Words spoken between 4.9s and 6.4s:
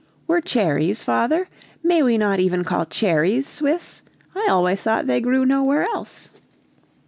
they grew nowhere else."